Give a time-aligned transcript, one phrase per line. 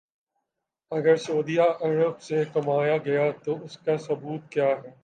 [0.91, 4.91] اگر سعودی عرب سے کمایا گیا تو اس کا ثبوت کیا ہے؟